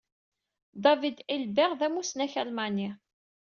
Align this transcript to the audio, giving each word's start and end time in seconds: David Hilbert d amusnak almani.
David 0.83 1.17
Hilbert 1.27 1.77
d 1.79 1.81
amusnak 1.87 2.33
almani. 2.41 2.89